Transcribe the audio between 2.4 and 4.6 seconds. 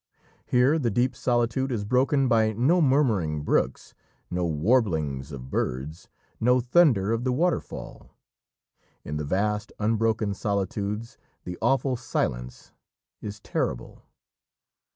no murmuring brooks, no